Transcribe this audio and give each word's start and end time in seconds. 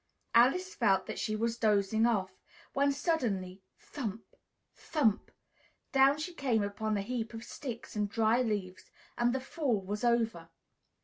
Alice 0.33 0.73
felt 0.73 1.05
that 1.05 1.19
she 1.19 1.35
was 1.35 1.59
dozing 1.59 2.07
off, 2.07 2.39
when 2.73 2.91
suddenly, 2.91 3.61
thump! 3.77 4.35
thump! 4.73 5.29
down 5.91 6.17
she 6.17 6.33
came 6.33 6.63
upon 6.63 6.97
a 6.97 7.03
heap 7.03 7.35
of 7.35 7.43
sticks 7.43 7.95
and 7.95 8.09
dry 8.09 8.41
leaves, 8.41 8.89
and 9.15 9.31
the 9.31 9.39
fall 9.39 9.79
was 9.79 10.03
over. 10.03 10.49